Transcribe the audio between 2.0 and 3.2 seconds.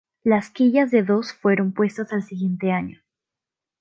al siguiente año.